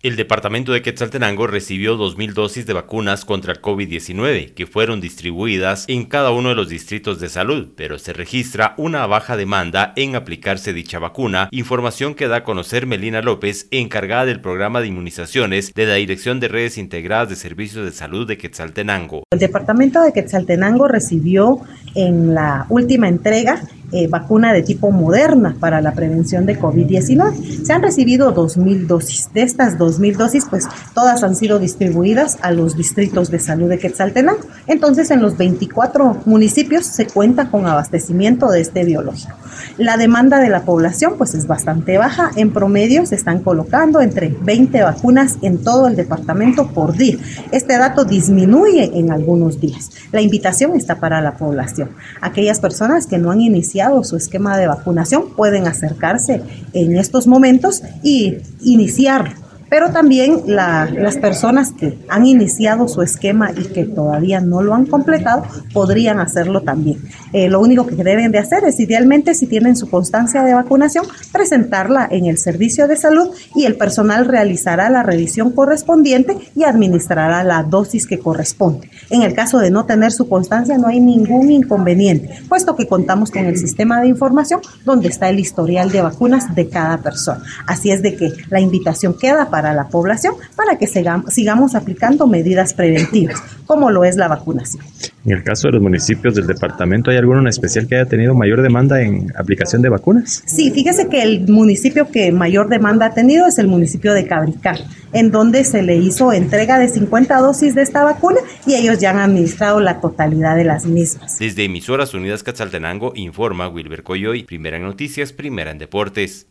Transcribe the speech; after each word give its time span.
El 0.00 0.14
departamento 0.14 0.70
de 0.70 0.80
Quetzaltenango 0.80 1.48
recibió 1.48 1.98
2.000 1.98 2.32
dosis 2.32 2.66
de 2.66 2.72
vacunas 2.72 3.24
contra 3.24 3.52
el 3.52 3.60
COVID-19 3.60 4.54
que 4.54 4.68
fueron 4.68 5.00
distribuidas 5.00 5.86
en 5.88 6.04
cada 6.04 6.30
uno 6.30 6.50
de 6.50 6.54
los 6.54 6.68
distritos 6.68 7.18
de 7.18 7.28
salud, 7.28 7.70
pero 7.74 7.98
se 7.98 8.12
registra 8.12 8.74
una 8.76 9.04
baja 9.08 9.36
demanda 9.36 9.92
en 9.96 10.14
aplicarse 10.14 10.72
dicha 10.72 11.00
vacuna, 11.00 11.48
información 11.50 12.14
que 12.14 12.28
da 12.28 12.36
a 12.36 12.44
conocer 12.44 12.86
Melina 12.86 13.22
López, 13.22 13.66
encargada 13.72 14.26
del 14.26 14.40
programa 14.40 14.80
de 14.80 14.86
inmunizaciones 14.86 15.74
de 15.74 15.86
la 15.86 15.94
Dirección 15.94 16.38
de 16.38 16.46
Redes 16.46 16.78
Integradas 16.78 17.30
de 17.30 17.34
Servicios 17.34 17.84
de 17.84 17.90
Salud 17.90 18.24
de 18.24 18.38
Quetzaltenango. 18.38 19.24
El 19.32 19.40
departamento 19.40 20.00
de 20.00 20.12
Quetzaltenango 20.12 20.86
recibió 20.86 21.58
en 21.96 22.34
la 22.34 22.66
última 22.68 23.08
entrega 23.08 23.64
eh, 23.90 24.06
vacuna 24.06 24.52
de 24.52 24.62
tipo 24.62 24.90
moderna 24.90 25.56
para 25.58 25.80
la 25.80 25.92
prevención 25.92 26.44
de 26.44 26.60
COVID-19. 26.60 27.64
Se 27.64 27.72
han 27.72 27.82
recibido 27.82 28.34
2.000 28.34 28.86
dosis. 28.86 29.30
De 29.32 29.40
estas 29.40 29.78
2.000 29.78 30.16
dosis, 30.16 30.44
pues 30.50 30.66
todas 30.94 31.22
han 31.22 31.34
sido 31.34 31.58
distribuidas 31.58 32.36
a 32.42 32.50
los 32.50 32.76
distritos 32.76 33.30
de 33.30 33.38
salud 33.38 33.68
de 33.70 33.78
Quetzaltenango. 33.78 34.40
Entonces, 34.66 35.10
en 35.10 35.22
los 35.22 35.38
24 35.38 36.22
municipios 36.26 36.84
se 36.84 37.06
cuenta 37.06 37.50
con 37.50 37.66
abastecimiento 37.66 38.50
de 38.50 38.60
este 38.60 38.84
biológico. 38.84 39.34
La 39.78 39.96
demanda 39.96 40.38
de 40.38 40.50
la 40.50 40.62
población, 40.62 41.14
pues 41.16 41.34
es 41.34 41.46
bastante 41.46 41.96
baja. 41.96 42.30
En 42.36 42.52
promedio 42.52 43.06
se 43.06 43.14
están 43.14 43.42
colocando 43.42 44.02
entre 44.02 44.28
20 44.28 44.82
vacunas 44.82 45.38
en 45.40 45.64
todo 45.64 45.86
el 45.88 45.96
departamento 45.96 46.68
por 46.68 46.94
día. 46.94 47.16
Este 47.52 47.78
dato 47.78 48.04
disminuye 48.04 48.90
en 48.98 49.12
algunos 49.12 49.60
días. 49.60 49.90
La 50.12 50.20
invitación 50.20 50.76
está 50.76 51.00
para 51.00 51.22
la 51.22 51.38
población. 51.38 51.90
Aquellas 52.20 52.60
personas 52.60 53.06
que 53.06 53.16
no 53.16 53.30
han 53.30 53.40
iniciado 53.40 53.77
su 54.02 54.16
esquema 54.16 54.56
de 54.56 54.66
vacunación 54.66 55.30
pueden 55.36 55.66
acercarse 55.66 56.42
en 56.72 56.96
estos 56.96 57.26
momentos 57.26 57.82
y 58.02 58.38
iniciar 58.62 59.34
pero 59.68 59.90
también 59.90 60.42
las 60.46 61.16
personas 61.16 61.72
que 61.72 61.98
han 62.08 62.26
iniciado 62.26 62.88
su 62.88 63.02
esquema 63.02 63.50
y 63.52 63.64
que 63.64 63.84
todavía 63.84 64.40
no 64.40 64.62
lo 64.62 64.74
han 64.74 64.86
completado 64.86 65.44
podrían 65.72 66.20
hacerlo 66.20 66.62
también. 66.62 67.02
Eh, 67.32 67.48
lo 67.48 67.60
único 67.60 67.86
que 67.86 67.96
deben 67.96 68.32
de 68.32 68.38
hacer 68.38 68.64
es, 68.64 68.80
idealmente, 68.80 69.34
si 69.34 69.46
tienen 69.46 69.76
su 69.76 69.90
constancia 69.90 70.42
de 70.42 70.54
vacunación, 70.54 71.04
presentarla 71.32 72.08
en 72.10 72.26
el 72.26 72.38
servicio 72.38 72.88
de 72.88 72.96
salud 72.96 73.28
y 73.54 73.64
el 73.64 73.76
personal 73.76 74.26
realizará 74.26 74.88
la 74.90 75.02
revisión 75.02 75.50
correspondiente 75.52 76.36
y 76.54 76.64
administrará 76.64 77.44
la 77.44 77.62
dosis 77.62 78.06
que 78.06 78.18
corresponde. 78.18 78.90
En 79.10 79.22
el 79.22 79.34
caso 79.34 79.58
de 79.58 79.70
no 79.70 79.84
tener 79.84 80.12
su 80.12 80.28
constancia, 80.28 80.78
no 80.78 80.88
hay 80.88 81.00
ningún 81.00 81.50
inconveniente, 81.50 82.30
puesto 82.48 82.76
que 82.76 82.86
contamos 82.86 83.30
con 83.30 83.44
el 83.44 83.58
sistema 83.58 84.00
de 84.00 84.08
información 84.08 84.60
donde 84.84 85.08
está 85.08 85.28
el 85.28 85.40
historial 85.40 85.90
de 85.90 86.02
vacunas 86.02 86.54
de 86.54 86.68
cada 86.68 86.98
persona. 86.98 87.42
Así 87.66 87.90
es 87.90 88.02
de 88.02 88.16
que 88.16 88.32
la 88.48 88.60
invitación 88.60 89.14
queda 89.14 89.50
para 89.50 89.57
para 89.58 89.74
la 89.74 89.88
población 89.88 90.34
para 90.54 90.78
que 90.78 90.86
sigamos, 90.86 91.74
aplicando 91.74 92.28
medidas 92.28 92.74
preventivas, 92.74 93.42
como 93.66 93.90
lo 93.90 94.04
es 94.04 94.14
la 94.14 94.28
vacunación. 94.28 94.84
En 95.24 95.32
el 95.32 95.42
caso 95.42 95.66
de 95.66 95.72
los 95.72 95.82
municipios 95.82 96.36
del 96.36 96.46
departamento, 96.46 97.10
¿hay 97.10 97.16
alguno 97.16 97.40
en 97.40 97.48
especial 97.48 97.88
que 97.88 97.96
haya 97.96 98.08
tenido 98.08 98.36
mayor 98.36 98.62
demanda 98.62 99.02
en 99.02 99.32
aplicación 99.36 99.82
de 99.82 99.88
vacunas? 99.88 100.44
Sí, 100.46 100.70
fíjese 100.70 101.08
que 101.08 101.24
el 101.24 101.48
municipio 101.48 102.08
que 102.08 102.30
mayor 102.30 102.68
demanda 102.68 103.06
ha 103.06 103.14
tenido 103.14 103.48
es 103.48 103.58
el 103.58 103.66
municipio 103.66 104.14
de 104.14 104.28
Cabrical, 104.28 104.78
en 105.12 105.32
donde 105.32 105.64
se 105.64 105.82
le 105.82 105.96
hizo 105.96 106.32
entrega 106.32 106.78
de 106.78 106.86
50 106.86 107.36
dosis 107.38 107.74
de 107.74 107.82
esta 107.82 108.04
vacuna 108.04 108.38
y 108.64 108.76
ellos 108.76 109.00
ya 109.00 109.10
han 109.10 109.18
administrado 109.18 109.80
la 109.80 110.00
totalidad 110.00 110.54
de 110.54 110.64
las 110.64 110.86
mismas. 110.86 111.40
Desde 111.40 111.64
Emisoras 111.64 112.14
Unidas 112.14 112.44
Catzaltenango 112.44 113.12
informa 113.16 113.68
Wilber 113.68 114.04
Coyoy, 114.04 114.44
primera 114.44 114.76
en 114.76 114.84
noticias, 114.84 115.32
primera 115.32 115.72
en 115.72 115.78
deportes. 115.78 116.46